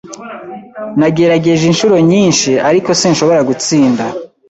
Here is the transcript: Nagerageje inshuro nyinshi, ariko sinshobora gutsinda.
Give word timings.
Nagerageje 0.99 1.63
inshuro 1.71 1.95
nyinshi, 2.11 2.51
ariko 2.69 2.89
sinshobora 2.99 3.41
gutsinda. 3.49 4.03